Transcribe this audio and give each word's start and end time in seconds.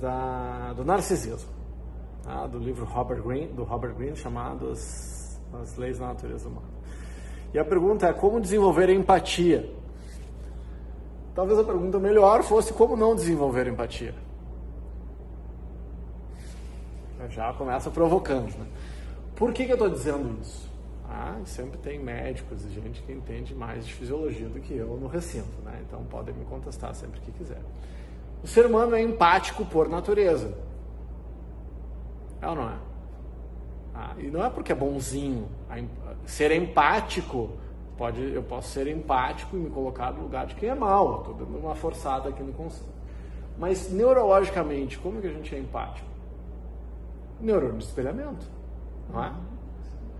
da, 0.00 0.72
do 0.74 0.84
narcisismo, 0.84 1.50
tá? 2.22 2.46
do 2.46 2.58
livro 2.58 2.84
Robert 2.84 3.22
Greene, 3.22 3.52
do 3.52 3.64
Robert 3.64 3.94
Greene 3.94 4.16
chamado 4.16 4.70
As, 4.70 5.40
As 5.62 5.76
Leis 5.76 5.98
da 5.98 6.08
Natureza 6.08 6.48
Humana. 6.48 6.68
E 7.52 7.58
a 7.58 7.64
pergunta 7.64 8.06
é 8.06 8.12
como 8.12 8.40
desenvolver 8.40 8.88
empatia? 8.90 9.70
Talvez 11.34 11.58
a 11.58 11.64
pergunta 11.64 11.98
melhor 11.98 12.42
fosse 12.42 12.72
como 12.72 12.96
não 12.96 13.14
desenvolver 13.14 13.66
empatia. 13.66 14.14
Já 17.28 17.52
começa 17.52 17.90
provocando. 17.90 18.56
Né? 18.56 18.66
Por 19.36 19.52
que, 19.52 19.64
que 19.64 19.72
eu 19.72 19.74
estou 19.74 19.88
dizendo 19.88 20.40
isso? 20.40 20.68
Ah, 21.08 21.40
sempre 21.44 21.78
tem 21.78 21.98
médicos 21.98 22.64
e 22.64 22.70
gente 22.70 23.02
que 23.02 23.12
entende 23.12 23.54
mais 23.54 23.84
de 23.84 23.92
fisiologia 23.92 24.48
do 24.48 24.60
que 24.60 24.76
eu 24.76 24.96
no 24.96 25.08
recinto, 25.08 25.60
né? 25.64 25.82
Então 25.86 26.04
podem 26.04 26.32
me 26.34 26.44
contestar 26.44 26.94
sempre 26.94 27.20
que 27.20 27.32
quiser. 27.32 27.60
O 28.42 28.46
ser 28.46 28.66
humano 28.66 28.94
é 28.94 29.02
empático 29.02 29.64
por 29.66 29.88
natureza. 29.88 30.56
É 32.40 32.48
ou 32.48 32.54
não 32.54 32.68
é? 32.68 32.76
Ah, 33.94 34.14
e 34.18 34.28
não 34.28 34.44
é 34.44 34.48
porque 34.48 34.72
é 34.72 34.74
bonzinho. 34.74 35.48
Ser 36.24 36.52
empático, 36.52 37.50
pode, 37.98 38.20
eu 38.32 38.42
posso 38.42 38.68
ser 38.68 38.86
empático 38.86 39.56
e 39.56 39.60
me 39.60 39.68
colocar 39.68 40.12
no 40.12 40.22
lugar 40.22 40.46
de 40.46 40.54
quem 40.54 40.70
é 40.70 40.74
mal. 40.74 41.20
Estou 41.20 41.34
dando 41.34 41.58
uma 41.58 41.74
forçada 41.74 42.30
aqui 42.30 42.42
no 42.42 42.52
conceito. 42.52 42.88
Mas 43.58 43.90
neurologicamente, 43.92 44.98
como 44.98 45.18
é 45.18 45.20
que 45.20 45.26
a 45.26 45.32
gente 45.32 45.54
é 45.54 45.58
empático? 45.58 46.08
Neurônio 47.38 47.76
de 47.76 47.84
espelhamento, 47.84 48.46
não 49.12 49.22
é? 49.22 49.32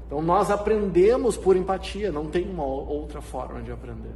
Então 0.07 0.21
nós 0.21 0.51
aprendemos 0.51 1.37
por 1.37 1.57
empatia, 1.57 2.13
não 2.13 2.27
tem 2.27 2.51
uma 2.51 2.65
outra 2.65 3.23
forma 3.23 3.63
de 3.63 3.73
aprender. 3.73 4.15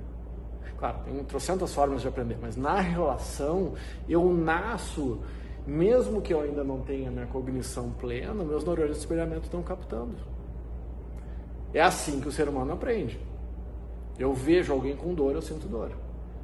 Claro, 0.79 0.99
tem 1.05 1.25
trocentas 1.25 1.73
formas 1.75 2.03
de 2.03 2.09
aprender, 2.09 2.37
mas 2.41 2.57
na 2.57 2.81
relação 2.81 3.75
eu 4.09 4.25
nasço, 4.33 5.21
mesmo 5.67 6.21
que 6.21 6.33
eu 6.33 6.41
ainda 6.41 6.65
não 6.65 6.81
tenha 6.81 7.11
minha 7.11 7.27
cognição 7.27 7.91
plena, 7.91 8.45
meus 8.45 8.65
neurônios 8.65 8.97
de 8.97 9.01
espelhamento 9.01 9.45
estão 9.45 9.63
captando. 9.63 10.17
É 11.73 11.81
assim 11.81 12.21
que 12.21 12.29
o 12.29 12.33
ser 12.33 12.49
humano 12.49 12.73
aprende. 12.73 13.19
Eu 14.19 14.33
vejo 14.33 14.73
alguém 14.73 14.97
com 14.97 15.15
dor, 15.15 15.35
eu 15.35 15.43
sinto 15.43 15.67
dor. 15.67 15.91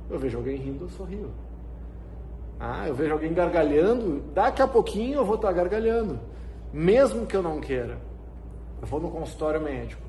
Eu 0.08 0.18
vejo 0.18 0.38
alguém 0.38 0.56
rindo, 0.56 0.84
eu 0.84 0.88
sorrio. 0.88 1.30
Ah, 2.58 2.88
eu 2.88 2.94
vejo 2.94 3.12
alguém 3.12 3.32
gargalhando, 3.32 4.20
daqui 4.34 4.60
a 4.60 4.68
pouquinho 4.68 5.20
eu 5.20 5.24
vou 5.24 5.36
estar 5.36 5.52
gargalhando, 5.52 6.20
mesmo 6.72 7.26
que 7.26 7.34
eu 7.34 7.42
não 7.42 7.60
queira. 7.60 7.98
Eu 8.82 8.86
vou 8.86 9.00
no 9.00 9.10
consultório 9.10 9.60
médico, 9.60 10.02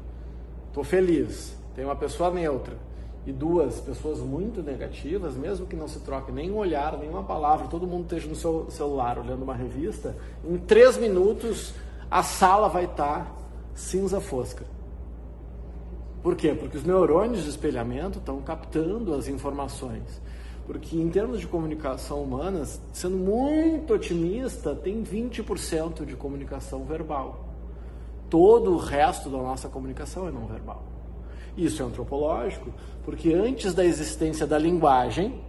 estou 0.67 0.83
feliz, 0.83 1.57
tem 1.75 1.85
uma 1.85 1.95
pessoa 1.95 2.29
neutra 2.31 2.75
e 3.25 3.31
duas 3.31 3.79
pessoas 3.79 4.19
muito 4.19 4.63
negativas, 4.63 5.35
mesmo 5.35 5.67
que 5.67 5.75
não 5.75 5.87
se 5.87 5.99
troque 5.99 6.31
nem 6.31 6.51
um 6.51 6.57
olhar, 6.57 6.97
nem 6.97 7.09
uma 7.09 7.23
palavra, 7.23 7.67
todo 7.67 7.85
mundo 7.85 8.03
esteja 8.03 8.27
no 8.27 8.35
seu 8.35 8.69
celular 8.71 9.19
olhando 9.19 9.43
uma 9.43 9.55
revista, 9.55 10.15
em 10.43 10.57
três 10.57 10.97
minutos 10.97 11.73
a 12.09 12.23
sala 12.23 12.67
vai 12.67 12.85
estar 12.85 13.35
cinza 13.75 14.19
fosca. 14.19 14.65
Por 16.21 16.35
quê? 16.35 16.53
Porque 16.53 16.77
os 16.77 16.83
neurônios 16.83 17.43
de 17.43 17.49
espelhamento 17.49 18.19
estão 18.19 18.41
captando 18.41 19.13
as 19.13 19.27
informações. 19.27 20.21
Porque 20.67 20.95
em 20.95 21.09
termos 21.09 21.39
de 21.39 21.47
comunicação 21.47 22.21
humana, 22.21 22.63
sendo 22.93 23.17
muito 23.17 23.93
otimista, 23.93 24.75
tem 24.75 25.03
20% 25.03 26.05
de 26.05 26.15
comunicação 26.15 26.85
verbal. 26.85 27.45
Todo 28.29 28.73
o 28.73 28.77
resto 28.77 29.29
da 29.29 29.37
nossa 29.37 29.67
comunicação 29.67 30.27
é 30.27 30.31
não 30.31 30.45
verbal. 30.45 30.83
Isso 31.57 31.81
é 31.81 31.85
antropológico, 31.85 32.71
porque 33.03 33.33
antes 33.33 33.73
da 33.73 33.83
existência 33.83 34.47
da 34.47 34.57
linguagem, 34.57 35.41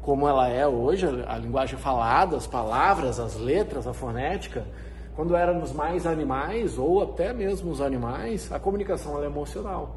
como 0.00 0.28
ela 0.28 0.48
é 0.48 0.66
hoje, 0.66 1.06
a 1.26 1.36
linguagem 1.38 1.78
falada, 1.78 2.36
as 2.36 2.46
palavras, 2.46 3.18
as 3.18 3.36
letras, 3.36 3.86
a 3.86 3.94
fonética, 3.94 4.66
quando 5.16 5.36
éramos 5.36 5.72
mais 5.72 6.06
animais, 6.06 6.76
ou 6.76 7.02
até 7.02 7.32
mesmo 7.32 7.70
os 7.70 7.80
animais, 7.80 8.50
a 8.52 8.58
comunicação 8.58 9.22
é 9.22 9.26
emocional. 9.26 9.96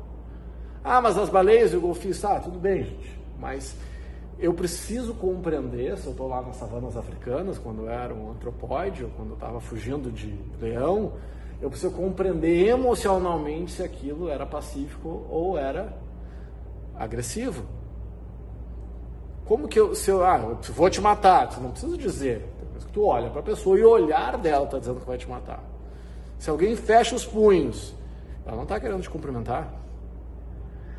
Ah, 0.84 1.02
mas 1.02 1.18
as 1.18 1.30
baleias 1.30 1.74
e 1.74 1.76
o 1.76 1.82
golfista, 1.82 2.30
ah, 2.30 2.40
tudo 2.40 2.60
bem, 2.60 2.84
gente, 2.84 3.20
mas 3.40 3.76
eu 4.40 4.54
preciso 4.54 5.14
compreender, 5.16 5.98
se 5.98 6.06
eu 6.06 6.12
estou 6.12 6.28
lá 6.28 6.42
nas 6.42 6.56
savanas 6.58 6.96
africanas, 6.96 7.58
quando 7.58 7.84
eu 7.84 7.90
era 7.90 8.14
um 8.14 8.32
antropóide, 8.32 9.04
ou 9.04 9.10
quando 9.10 9.30
eu 9.30 9.36
estava 9.36 9.60
fugindo 9.60 10.12
de 10.12 10.38
leão, 10.62 11.14
eu 11.62 11.70
preciso 11.70 11.94
compreender 11.94 12.68
emocionalmente 12.68 13.72
se 13.72 13.84
aquilo 13.84 14.30
era 14.30 14.46
pacífico 14.46 15.26
ou 15.30 15.58
era 15.58 15.98
agressivo. 16.96 17.66
Como 19.46 19.68
que 19.68 19.80
eu, 19.80 19.96
se 19.96 20.12
eu, 20.12 20.26
ah, 20.26 20.38
eu 20.38 20.74
vou 20.74 20.90
te 20.90 21.00
matar, 21.00 21.52
você 21.52 21.60
não 21.60 21.72
precisa 21.72 21.98
dizer, 21.98 22.46
tu 22.98 23.06
olha 23.06 23.30
para 23.30 23.42
a 23.42 23.44
pessoa 23.44 23.78
e 23.78 23.84
o 23.84 23.90
olhar 23.90 24.38
dela 24.38 24.66
está 24.66 24.80
dizendo 24.80 25.00
que 25.00 25.06
vai 25.06 25.18
te 25.18 25.30
matar. 25.30 25.64
Se 26.40 26.50
alguém 26.50 26.76
fecha 26.76 27.16
os 27.16 27.26
punhos, 27.26 27.94
ela 28.46 28.56
não 28.56 28.64
está 28.64 28.80
querendo 28.80 29.02
te 29.02 29.10
cumprimentar. 29.10 29.72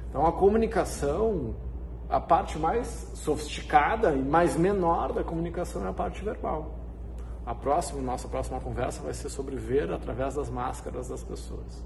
Então 0.08 0.24
a 0.24 0.32
comunicação, 0.32 1.56
a 2.08 2.20
parte 2.20 2.56
mais 2.56 3.10
sofisticada 3.14 4.12
e 4.12 4.22
mais 4.22 4.56
menor 4.56 5.12
da 5.12 5.24
comunicação 5.24 5.84
é 5.84 5.88
a 5.88 5.92
parte 5.92 6.24
verbal. 6.24 6.70
A 7.48 7.54
próxima, 7.54 8.02
nossa 8.02 8.28
próxima 8.28 8.60
conversa 8.60 9.00
vai 9.02 9.14
ser 9.14 9.30
sobre 9.30 9.56
ver 9.56 9.90
através 9.90 10.34
das 10.34 10.50
máscaras 10.50 11.08
das 11.08 11.24
pessoas. 11.24 11.82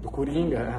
Do 0.00 0.08
Coringa, 0.08 0.58
é. 0.58 0.78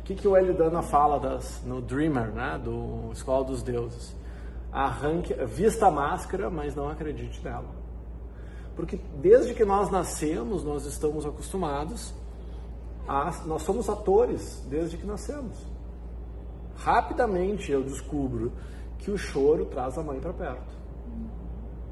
O 0.00 0.02
que, 0.04 0.14
que 0.14 0.26
o 0.26 0.34
Elidana 0.34 0.80
fala 0.80 1.20
das, 1.20 1.62
no 1.66 1.82
Dreamer, 1.82 2.28
né, 2.28 2.58
do 2.64 3.12
Escola 3.12 3.44
dos 3.44 3.62
Deuses? 3.62 4.16
Arranque, 4.72 5.34
vista 5.44 5.88
a 5.88 5.90
máscara, 5.90 6.48
mas 6.48 6.74
não 6.74 6.88
acredite 6.88 7.44
nela. 7.44 7.68
Porque 8.74 8.98
desde 9.20 9.52
que 9.52 9.66
nós 9.66 9.90
nascemos, 9.90 10.64
nós 10.64 10.86
estamos 10.86 11.26
acostumados 11.26 12.14
a. 13.06 13.30
Nós 13.44 13.60
somos 13.64 13.86
atores 13.86 14.64
desde 14.70 14.96
que 14.96 15.06
nascemos. 15.06 15.58
Rapidamente 16.74 17.70
eu 17.70 17.82
descubro 17.82 18.50
que 18.96 19.10
o 19.10 19.18
choro 19.18 19.66
traz 19.66 19.98
a 19.98 20.02
mãe 20.02 20.18
para 20.18 20.32
perto 20.32 20.77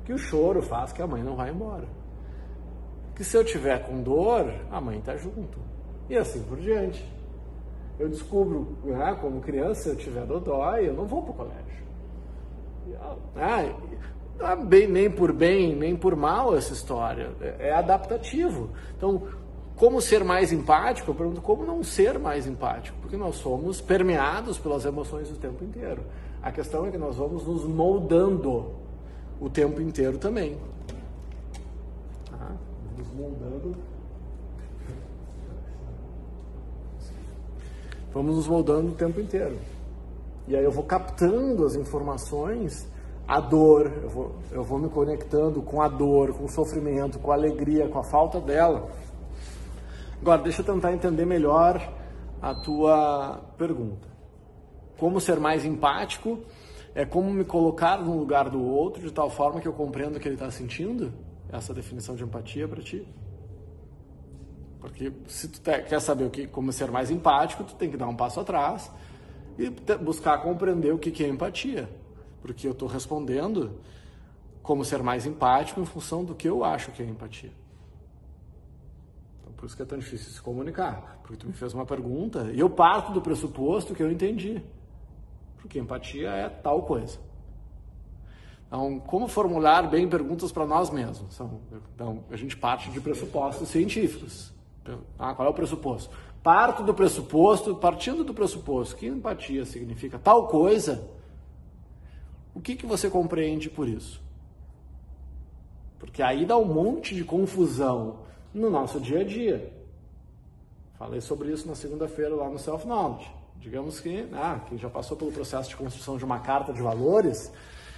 que 0.07 0.13
o 0.13 0.19
choro 0.19 0.63
faz 0.63 0.93
que 0.93 1.03
a 1.03 1.07
mãe 1.07 1.23
não 1.23 1.35
vá 1.35 1.49
embora. 1.49 1.85
Que 3.15 3.25
se 3.25 3.37
eu 3.37 3.45
tiver 3.45 3.85
com 3.87 4.03
dor, 4.03 4.55
a 4.71 4.81
mãe 4.81 4.99
está 4.99 5.17
junto. 5.17 5.59
E 6.09 6.17
assim 6.17 6.43
por 6.45 6.59
diante. 6.59 7.05
Eu 7.99 8.09
descubro, 8.09 8.79
né, 8.85 9.19
como 9.21 9.41
criança, 9.41 9.83
se 9.83 9.89
eu 9.89 9.97
tiver 9.97 10.25
dodói, 10.25 10.89
eu 10.89 10.95
não 10.95 11.07
vou 11.07 11.23
para 11.23 11.31
o 11.33 11.35
colégio. 11.35 11.67
Ah, 14.39 14.55
bem, 14.55 14.87
nem 14.87 15.11
por 15.11 15.33
bem, 15.33 15.75
nem 15.75 15.97
por 15.97 16.15
mal 16.15 16.57
essa 16.57 16.73
história. 16.73 17.33
É, 17.41 17.69
é 17.69 17.73
adaptativo. 17.73 18.71
Então, 18.97 19.23
como 19.75 20.01
ser 20.01 20.23
mais 20.23 20.53
empático? 20.53 21.11
Eu 21.11 21.15
pergunto 21.17 21.41
como 21.41 21.65
não 21.65 21.83
ser 21.83 22.19
mais 22.19 22.47
empático? 22.47 22.97
Porque 23.01 23.17
nós 23.17 23.37
somos 23.37 23.81
permeados 23.81 24.57
pelas 24.57 24.85
emoções 24.85 25.31
o 25.33 25.37
tempo 25.37 25.65
inteiro. 25.65 26.03
A 26.43 26.53
questão 26.53 26.87
é 26.87 26.91
que 26.91 26.99
nós 26.99 27.17
vamos 27.17 27.45
nos 27.45 27.65
moldando 27.65 28.86
o 29.41 29.49
tempo 29.51 29.81
inteiro 29.81 30.19
também. 30.19 30.57
Tá? 32.31 32.57
Vamos 38.13 38.37
nos 38.37 38.49
moldando 38.49 38.93
o 38.93 38.95
tempo 38.95 39.21
inteiro. 39.21 39.59
E 40.49 40.57
aí 40.57 40.65
eu 40.65 40.71
vou 40.71 40.85
captando 40.85 41.67
as 41.67 41.75
informações, 41.75 42.89
a 43.27 43.41
dor, 43.41 43.93
eu 44.03 44.09
vou, 44.09 44.35
eu 44.53 44.63
vou 44.63 44.79
me 44.79 44.89
conectando 44.89 45.61
com 45.61 45.83
a 45.83 45.89
dor, 45.89 46.33
com 46.33 46.45
o 46.45 46.49
sofrimento, 46.49 47.19
com 47.19 47.33
a 47.33 47.35
alegria, 47.35 47.89
com 47.89 47.99
a 47.99 48.05
falta 48.05 48.41
dela. 48.41 48.89
Agora, 50.21 50.41
deixa 50.43 50.63
eu 50.63 50.67
tentar 50.67 50.93
entender 50.93 51.27
melhor 51.27 51.93
a 52.41 52.55
tua 52.55 53.41
pergunta. 53.59 54.09
Como 54.99 55.21
ser 55.21 55.39
mais 55.39 55.65
empático 55.65 56.39
é 56.97 57.05
como 57.05 57.31
me 57.31 57.45
colocar 57.45 57.99
no 57.99 58.19
lugar 58.19 58.49
do 58.49 58.65
outro 58.65 59.03
de 59.03 59.13
tal 59.13 59.29
forma 59.29 59.61
que 59.61 59.69
eu 59.69 59.73
compreendo 59.75 60.17
o 60.17 60.19
que 60.19 60.27
ele 60.27 60.35
está 60.35 60.51
sentindo? 60.51 61.13
Essa 61.53 61.75
definição 61.75 62.17
de 62.17 62.25
empatia 62.25 62.67
para 62.67 62.83
ti? 62.83 63.07
Porque 64.81 65.13
se 65.27 65.47
tu 65.47 65.61
quer 65.61 66.01
saber 66.01 66.25
o 66.25 66.31
que, 66.31 66.47
como 66.47 66.73
ser 66.73 66.91
mais 66.91 67.11
empático, 67.11 67.65
tu 67.65 67.75
tem 67.75 67.91
que 67.91 67.99
dar 67.99 68.09
um 68.09 68.17
passo 68.17 68.41
atrás 68.41 68.91
e 69.59 69.69
buscar 69.99 70.39
compreender 70.39 70.91
o 70.95 70.99
que, 70.99 71.11
que 71.11 71.23
é 71.23 71.29
empatia. 71.29 71.87
Porque 72.41 72.67
eu 72.67 72.73
estou 72.73 72.89
respondendo 72.89 73.79
como 74.63 74.83
ser 74.83 75.03
mais 75.03 75.27
empático 75.27 75.79
em 75.79 75.85
função 75.85 76.25
do 76.25 76.35
que 76.35 76.49
eu 76.49 76.65
acho 76.65 76.93
que 76.93 77.03
é 77.03 77.07
empatia. 77.07 77.53
Então, 79.43 79.53
por 79.53 79.67
isso 79.67 79.77
que 79.77 79.83
é 79.83 79.87
tão 79.87 79.99
difícil 79.99 80.33
se 80.33 80.41
comunicar. 80.41 81.19
Porque 81.21 81.37
tu 81.37 81.47
me 81.47 81.53
fez 81.53 81.75
uma 81.75 81.85
pergunta 81.85 82.51
e 82.55 82.59
eu 82.59 82.71
parto 82.71 83.13
do 83.13 83.21
pressuposto 83.21 83.95
que 83.95 84.03
eu 84.03 84.11
entendi 84.11 84.63
porque 85.67 85.79
empatia 85.79 86.31
é 86.31 86.49
tal 86.49 86.83
coisa. 86.83 87.19
Então, 88.67 88.99
como 89.01 89.29
formular 89.29 89.89
bem 89.89 90.09
perguntas 90.09 90.51
para 90.51 90.65
nós 90.65 90.91
mesmos? 90.91 91.41
Então, 91.95 92.25
a 92.31 92.37
gente 92.37 92.57
parte 92.57 92.91
de 92.91 93.01
pressupostos 93.01 93.69
científicos. 93.69 94.53
Ah, 95.19 95.35
qual 95.35 95.49
é 95.49 95.51
o 95.51 95.55
pressuposto? 95.55 96.15
Parto 96.43 96.83
do 96.83 96.95
pressuposto, 96.95 97.75
partindo 97.75 98.23
do 98.23 98.33
pressuposto 98.33 98.97
que 98.97 99.07
empatia 99.07 99.65
significa 99.65 100.19
tal 100.19 100.47
coisa, 100.49 101.09
O 102.55 102.61
que, 102.61 102.75
que 102.75 102.87
você 102.87 103.11
compreende 103.11 103.69
por 103.69 103.87
isso? 103.87 104.23
Porque 105.99 106.23
aí 106.23 106.47
dá 106.47 106.57
um 106.57 106.65
monte 106.65 107.15
de 107.15 107.23
confusão 107.23 108.21
no 108.55 108.71
nosso 108.71 108.99
dia 108.99 109.21
a 109.21 109.25
dia. 109.25 109.71
Falei 110.95 111.21
sobre 111.21 111.53
isso 111.53 111.69
na 111.69 111.75
segunda-feira 111.75 112.35
lá 112.35 112.49
no 112.49 112.59
Self 112.59 112.87
Knowledge. 112.87 113.31
Digamos 113.67 113.99
que, 113.99 114.29
ah, 114.33 114.61
quem 114.69 114.79
já 114.79 114.89
passou 114.89 115.17
pelo 115.17 115.33
processo 115.33 115.71
de 115.71 115.75
construção 115.75 116.17
de 116.17 116.25
uma 116.25 116.39
carta 116.39 116.73
de 116.73 116.81
valores, 116.81 117.53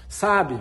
sabe. 0.08 0.58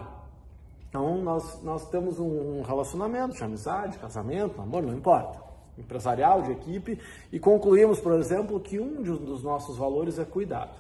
Então, 0.90 1.20
nós, 1.20 1.64
nós 1.64 1.90
temos 1.90 2.20
um 2.20 2.62
relacionamento 2.62 3.34
de 3.34 3.42
amizade, 3.42 3.98
casamento, 4.00 4.62
amor, 4.62 4.84
não 4.84 4.94
importa. 4.94 5.42
Empresarial, 5.78 6.42
de 6.42 6.52
equipe, 6.52 7.00
e 7.32 7.40
concluímos, 7.40 8.02
por 8.02 8.20
exemplo, 8.20 8.60
que 8.60 8.82
um 8.82 9.02
dos 9.02 9.42
nossos 9.42 9.78
valores 9.78 10.20
é 10.20 10.26
cuidado. 10.26 10.78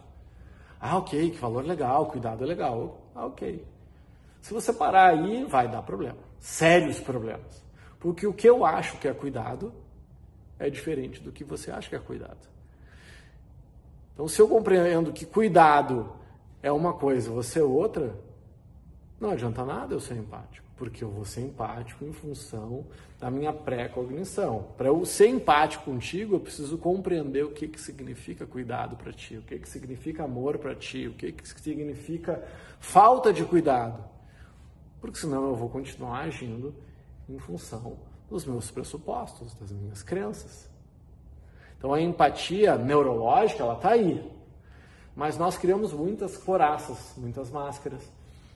Ah, 0.77 0.97
ok, 0.97 1.31
que 1.31 1.37
valor 1.37 1.63
legal, 1.63 2.07
cuidado 2.07 2.43
é 2.43 2.47
legal. 2.47 2.99
Ah, 3.15 3.27
ok. 3.27 3.65
Se 4.41 4.53
você 4.53 4.73
parar 4.73 5.11
aí, 5.11 5.45
vai 5.45 5.69
dar 5.69 5.83
problema. 5.83 6.19
Sérios 6.37 6.99
problemas. 6.99 7.63
Porque 7.97 8.27
o 8.27 8.33
que 8.33 8.49
eu 8.49 8.65
acho 8.65 8.97
que 8.97 9.07
é 9.07 9.13
cuidado 9.13 9.73
é 10.59 10.69
diferente 10.69 11.21
do 11.21 11.31
que 11.31 11.45
você 11.45 11.71
acha 11.71 11.87
que 11.87 11.95
é 11.95 11.99
cuidado. 11.99 12.56
Então, 14.17 14.27
se 14.27 14.41
eu 14.41 14.47
compreendo 14.47 15.13
que 15.13 15.27
cuidado 15.27 16.11
é 16.63 16.71
uma 16.71 16.91
coisa, 16.91 17.29
você 17.29 17.59
é 17.59 17.63
outra, 17.63 18.19
não 19.19 19.29
adianta 19.29 19.63
nada 19.63 19.93
eu 19.93 19.99
ser 19.99 20.15
empático, 20.15 20.65
porque 20.75 21.03
eu 21.03 21.11
vou 21.11 21.23
ser 21.23 21.41
empático 21.41 22.03
em 22.03 22.11
função 22.11 22.87
da 23.19 23.29
minha 23.29 23.53
pré-cognição. 23.53 24.69
Para 24.75 24.87
eu 24.87 25.05
ser 25.05 25.27
empático 25.27 25.83
contigo, 25.83 26.33
eu 26.33 26.39
preciso 26.39 26.79
compreender 26.79 27.45
o 27.45 27.51
que, 27.51 27.67
que 27.67 27.79
significa 27.79 28.47
cuidado 28.47 28.95
para 28.95 29.13
ti, 29.13 29.37
o 29.37 29.43
que, 29.43 29.59
que 29.59 29.69
significa 29.69 30.23
amor 30.23 30.57
para 30.57 30.73
ti, 30.73 31.07
o 31.07 31.13
que, 31.13 31.31
que 31.31 31.47
significa 31.47 32.43
falta 32.79 33.31
de 33.31 33.45
cuidado. 33.45 34.03
Porque 34.99 35.19
senão 35.19 35.47
eu 35.47 35.55
vou 35.55 35.69
continuar 35.69 36.21
agindo 36.21 36.73
em 37.29 37.37
função 37.37 37.99
dos 38.27 38.45
meus 38.45 38.71
pressupostos, 38.71 39.53
das 39.53 39.71
minhas 39.71 40.01
crenças. 40.01 40.67
Então 41.77 41.93
a 41.93 42.01
empatia 42.01 42.75
neurológica, 42.77 43.63
ela 43.63 43.75
está 43.75 43.91
aí. 43.91 44.31
Mas 45.15 45.37
nós 45.37 45.57
criamos 45.57 45.93
muitas 45.93 46.37
coraças, 46.37 47.13
muitas 47.17 47.49
máscaras. 47.49 48.01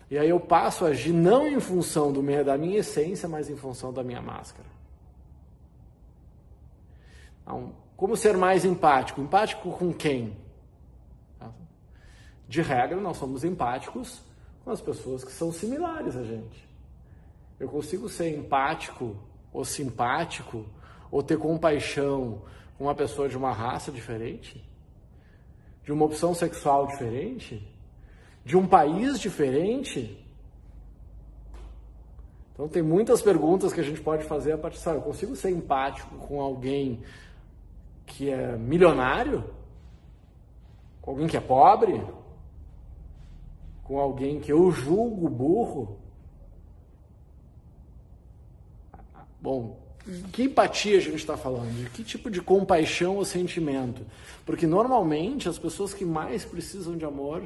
E 0.10 0.18
aí 0.18 0.30
eu 0.30 0.40
passo 0.40 0.86
a 0.86 0.90
agir 0.90 1.14
não 1.14 1.48
em 1.48 1.60
função 1.60 2.12
do 2.12 2.22
meu, 2.22 2.44
da 2.44 2.58
minha 2.58 2.80
essência, 2.80 3.30
mas 3.30 3.50
em 3.50 3.56
função 3.56 3.94
da 3.94 4.04
minha 4.04 4.22
máscara. 4.22 4.68
Então, 7.42 7.74
como 7.96 8.16
ser 8.18 8.36
mais 8.38 8.66
empático? 8.66 9.22
Empático 9.22 9.72
com 9.72 9.94
quem? 9.94 10.36
De 12.48 12.62
regra, 12.62 13.00
nós 13.00 13.18
somos 13.18 13.44
empáticos 13.44 14.22
com 14.66 14.72
as 14.72 14.82
pessoas 14.82 15.24
que 15.24 15.32
são 15.32 15.52
similares 15.52 16.16
a 16.18 16.24
gente. 16.24 16.68
Eu 17.60 17.70
consigo 17.70 18.10
ser 18.10 18.36
empático 18.36 19.16
ou 19.54 19.64
simpático 19.64 20.66
ou 21.10 21.24
ter 21.24 21.38
compaixão 21.38 22.42
com 22.42 22.42
uma 22.82 22.96
pessoa 22.96 23.30
de 23.30 23.38
uma 23.38 23.52
raça 23.52 23.92
diferente, 23.92 24.64
de 25.84 25.92
uma 25.92 26.06
opção 26.06 26.34
sexual 26.34 26.88
diferente, 26.88 27.68
de 28.44 28.58
um 28.58 28.68
país 28.68 29.20
diferente. 29.20 30.18
Então 32.54 32.68
tem 32.68 32.82
muitas 32.82 33.22
perguntas 33.22 33.72
que 33.72 33.80
a 33.80 33.84
gente 33.84 34.02
pode 34.02 34.24
fazer 34.24 34.54
a 34.54 34.58
partir 34.58 34.80
de, 34.80 34.86
eu 34.88 35.02
consigo 35.02 35.36
ser 35.36 35.52
empático 35.52 36.16
com 36.18 36.42
alguém 36.42 37.04
que 38.06 38.30
é 38.30 38.58
milionário? 38.58 39.44
Com 41.02 41.12
alguém 41.12 41.28
que 41.28 41.38
é 41.38 41.42
pobre? 41.42 42.04
Com 43.84 44.00
alguém 44.00 44.40
que 44.40 44.52
eu 44.52 44.72
julgo 44.72 45.30
burro? 45.30 45.98
Bom, 49.40 49.80
que 50.32 50.44
empatia 50.44 50.98
a 50.98 51.02
gente 51.02 51.16
está 51.16 51.38
falando? 51.38 51.72
De 51.76 51.90
que 51.90 52.04
tipo 52.04 52.30
de 52.30 52.42
compaixão 52.42 53.18
ou 53.18 53.26
sentimento? 53.26 54.02
Porque 54.46 54.66
normalmente 54.66 55.48
as 55.48 55.60
pessoas 55.60 55.94
que 55.94 56.04
mais 56.04 56.44
precisam 56.44 56.98
de 56.98 57.06
amor 57.06 57.44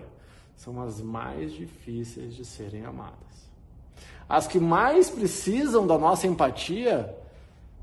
são 0.55 0.81
as 0.81 1.01
mais 1.01 1.53
difíceis 1.53 2.33
de 2.33 2.45
serem 2.45 2.85
amadas. 2.85 3.15
As 4.27 4.47
que 4.47 4.59
mais 4.59 5.09
precisam 5.09 5.85
da 5.85 5.97
nossa 5.97 6.27
empatia 6.27 7.13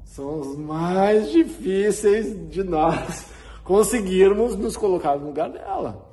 são 0.05 0.41
as 0.41 0.57
mais 0.57 1.31
difíceis 1.31 2.49
de 2.49 2.63
nós 2.63 3.27
conseguirmos 3.63 4.57
nos 4.57 4.77
colocar 4.77 5.17
no 5.17 5.27
lugar 5.27 5.51
dela. 5.51 6.09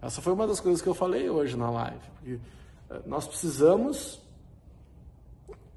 Essa 0.00 0.20
foi 0.20 0.32
uma 0.32 0.46
das 0.46 0.58
coisas 0.58 0.82
que 0.82 0.88
eu 0.88 0.94
falei 0.94 1.30
hoje 1.30 1.56
na 1.56 1.70
live. 1.70 2.00
Eh, 2.26 3.00
nós 3.06 3.26
precisamos 3.28 4.21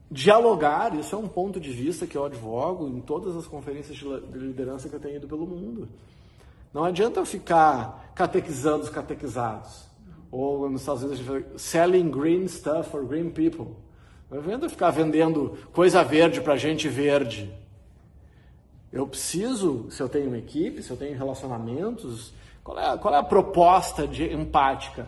dialogar, 0.10 0.94
isso 0.96 1.16
é 1.16 1.18
um 1.18 1.28
ponto 1.28 1.60
de 1.60 1.72
vista 1.72 2.06
que 2.06 2.18
eu 2.18 2.26
advogo 2.26 2.88
em 2.88 3.02
todas 3.02 3.36
as 3.36 3.48
conferências 3.48 3.98
de 3.98 4.06
liderança 4.38 4.88
que 4.88 4.96
eu 4.96 5.00
tenho 5.00 5.18
ido 5.18 5.28
pelo 5.28 5.46
mundo. 5.46 5.88
Não 6.74 6.84
adianta 6.84 7.20
eu 7.20 7.26
ficar 7.26 8.12
catequizando 8.14 8.84
os 8.84 8.90
catequizados. 8.90 9.86
Ou 10.32 10.70
nos 10.70 10.82
Estados 10.82 11.04
Unidos, 11.04 11.62
selling 11.62 12.12
green 12.12 12.48
stuff 12.48 12.90
for 12.90 13.06
green 13.06 13.30
people. 13.30 13.76
Não 14.30 14.40
adianta 14.40 14.66
eu 14.66 14.70
ficar 14.70 14.90
vendendo 14.92 15.58
coisa 15.72 16.04
verde 16.04 16.42
para 16.42 16.58
gente 16.58 16.90
verde. 16.90 17.54
Eu 18.92 19.08
preciso, 19.08 19.90
se 19.90 20.02
eu 20.02 20.10
tenho 20.10 20.28
uma 20.28 20.38
equipe, 20.38 20.82
se 20.82 20.90
eu 20.90 20.98
tenho 20.98 21.18
relacionamentos, 21.18 22.34
qual 22.64 22.80
é, 22.80 22.98
qual 22.98 23.14
é 23.14 23.18
a 23.18 23.24
proposta 23.24 24.08
de 24.08 24.34
empática? 24.34 25.08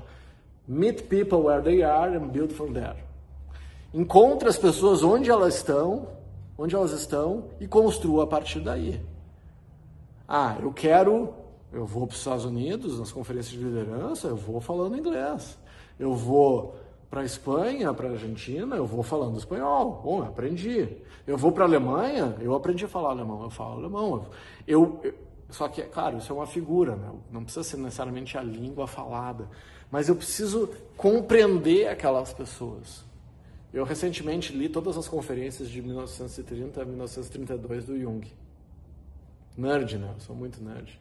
Meet 0.67 1.03
people 1.03 1.39
where 1.39 1.61
they 1.61 1.83
are 1.83 2.15
and 2.15 2.27
build 2.27 2.53
from 2.53 2.73
there. 2.73 3.06
Encontre 3.93 4.49
as 4.49 4.57
pessoas 4.57 5.03
onde 5.03 5.29
elas 5.29 5.55
estão, 5.55 6.09
onde 6.57 6.75
elas 6.75 6.91
estão 6.91 7.49
e 7.59 7.67
construa 7.67 8.25
a 8.25 8.27
partir 8.27 8.59
daí. 8.59 9.01
Ah, 10.27 10.57
eu 10.61 10.73
quero, 10.73 11.33
eu 11.71 11.85
vou 11.85 12.05
para 12.05 12.13
os 12.13 12.19
Estados 12.19 12.43
Unidos 12.43 12.99
nas 12.99 13.11
conferências 13.11 13.57
de 13.57 13.63
liderança, 13.63 14.27
eu 14.27 14.35
vou 14.35 14.59
falando 14.59 14.97
inglês. 14.97 15.57
Eu 15.97 16.13
vou 16.13 16.75
para 17.09 17.21
a 17.21 17.25
Espanha, 17.25 17.93
para 17.93 18.09
a 18.09 18.11
Argentina, 18.11 18.75
eu 18.75 18.85
vou 18.85 19.01
falando 19.01 19.37
espanhol. 19.37 20.01
Bom, 20.03 20.19
eu 20.19 20.27
aprendi. 20.27 20.97
Eu 21.25 21.37
vou 21.37 21.51
para 21.51 21.63
a 21.63 21.67
Alemanha, 21.67 22.35
eu 22.41 22.53
aprendi 22.53 22.85
a 22.85 22.87
falar 22.87 23.11
alemão, 23.11 23.43
eu 23.43 23.49
falo 23.49 23.79
alemão. 23.79 24.25
Eu, 24.67 24.99
eu, 25.03 25.13
só 25.49 25.67
que, 25.69 25.81
claro, 25.83 26.17
isso 26.17 26.31
é 26.31 26.35
uma 26.35 26.45
figura, 26.45 26.95
né? 26.95 27.09
não 27.31 27.43
precisa 27.43 27.63
ser 27.63 27.77
necessariamente 27.77 28.37
a 28.37 28.43
língua 28.43 28.85
falada, 28.85 29.49
mas 29.89 30.09
eu 30.09 30.15
preciso 30.15 30.69
compreender 30.97 31.87
aquelas 31.87 32.33
pessoas. 32.33 33.06
Eu 33.77 33.83
recentemente 33.83 34.51
li 34.53 34.67
todas 34.67 34.97
as 34.97 35.07
conferências 35.07 35.69
de 35.69 35.83
1930 35.83 36.81
a 36.81 36.83
1932 36.83 37.85
do 37.85 37.99
Jung. 37.99 38.27
Nerd, 39.55 39.99
né? 39.99 40.15
Eu 40.15 40.19
sou 40.19 40.35
muito 40.35 40.59
nerd. 40.63 40.99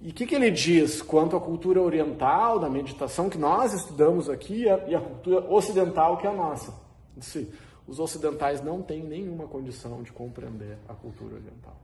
E 0.00 0.08
o 0.08 0.14
que, 0.14 0.26
que, 0.26 0.34
ele 0.34 0.50
diz 0.50 1.02
quanto 1.02 1.36
à 1.36 1.40
cultura 1.40 1.82
oriental, 1.82 2.58
da 2.58 2.70
meditação 2.70 3.28
que 3.28 3.36
nós 3.36 3.74
estudamos 3.74 4.30
aqui 4.30 4.62
e 4.62 4.94
a 4.94 4.98
cultura 4.98 5.44
ocidental 5.52 6.16
que 6.16 6.26
é 6.26 6.30
a 6.30 6.32
nossa? 6.32 6.72
Disse, 7.14 7.52
os 7.86 8.00
ocidentais 8.00 8.62
não 8.62 8.80
têm 8.80 9.02
nenhuma 9.02 9.46
condição 9.46 10.02
de 10.02 10.10
compreender 10.10 10.78
a 10.88 10.94
cultura 10.94 11.34
oriental. 11.34 11.76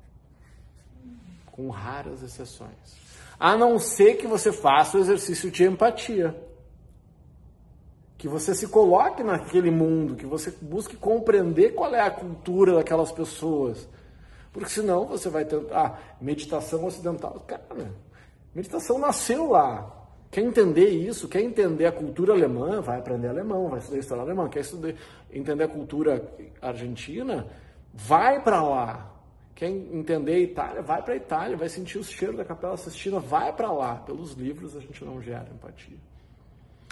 Com 1.53 1.69
raras 1.69 2.23
exceções. 2.23 2.97
A 3.39 3.55
não 3.55 3.79
ser 3.79 4.15
que 4.15 4.27
você 4.27 4.51
faça 4.51 4.97
o 4.97 5.01
exercício 5.01 5.51
de 5.51 5.63
empatia 5.65 6.35
que 8.21 8.29
você 8.29 8.55
se 8.55 8.69
coloque 8.69 9.23
naquele 9.23 9.71
mundo, 9.71 10.15
que 10.15 10.27
você 10.27 10.55
busque 10.61 10.95
compreender 10.95 11.71
qual 11.71 11.95
é 11.95 12.03
a 12.03 12.11
cultura 12.11 12.75
daquelas 12.75 13.11
pessoas. 13.11 13.89
Porque 14.53 14.69
senão 14.69 15.07
você 15.07 15.31
vai 15.31 15.47
tentar. 15.47 15.75
Ah, 15.75 15.99
meditação 16.21 16.85
ocidental. 16.85 17.43
Cara, 17.47 17.65
meditação 18.55 18.99
nasceu 18.99 19.49
lá. 19.49 19.91
Quer 20.31 20.43
entender 20.43 20.91
isso, 20.91 21.29
quer 21.29 21.41
entender 21.41 21.87
a 21.87 21.93
cultura 21.93 22.35
alemã, 22.35 22.83
vai 22.83 22.99
aprender 22.99 23.27
alemão, 23.27 23.71
vai 23.71 23.79
estudar 23.79 23.99
história 23.99 24.23
alemã. 24.23 24.51
Quer 24.51 24.61
estudar, 24.61 24.95
entender 25.33 25.65
a 25.65 25.69
cultura 25.69 26.23
argentina, 26.61 27.47
vai 27.95 28.43
para 28.43 28.63
lá. 28.63 29.11
Quer 29.55 29.71
entender 29.71 30.35
a 30.35 30.41
Itália, 30.41 30.83
vai 30.83 31.03
para 31.03 31.17
Itália, 31.17 31.57
vai 31.57 31.71
sentir 31.71 31.97
o 31.97 32.05
cheiro 32.05 32.37
da 32.37 32.45
Capela 32.45 32.77
Sistina, 32.77 33.19
vai 33.19 33.51
para 33.51 33.73
lá. 33.73 33.95
Pelos 33.95 34.35
livros 34.35 34.77
a 34.77 34.81
gente 34.81 35.03
não 35.07 35.23
gera 35.23 35.49
empatia. 35.55 35.97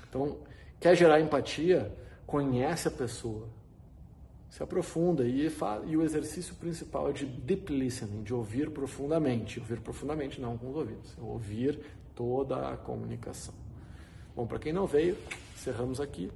Então, 0.08 0.38
Quer 0.80 0.96
gerar 0.96 1.20
empatia? 1.20 1.92
Conhece 2.26 2.88
a 2.88 2.90
pessoa. 2.90 3.48
Se 4.50 4.62
aprofunda 4.62 5.24
e, 5.24 5.50
fala, 5.50 5.84
e 5.86 5.96
o 5.96 6.02
exercício 6.02 6.54
principal 6.54 7.10
é 7.10 7.12
de 7.12 7.26
deep 7.26 7.72
listening, 7.72 8.22
de 8.22 8.32
ouvir 8.32 8.70
profundamente. 8.70 9.60
Ouvir 9.60 9.80
profundamente 9.80 10.40
não 10.40 10.56
com 10.56 10.70
os 10.70 10.76
ouvidos, 10.76 11.14
é 11.18 11.20
ouvir 11.20 11.80
toda 12.14 12.70
a 12.70 12.76
comunicação. 12.76 13.54
Bom, 14.34 14.46
para 14.46 14.58
quem 14.58 14.72
não 14.72 14.86
veio, 14.86 15.16
encerramos 15.54 16.00
aqui. 16.00 16.30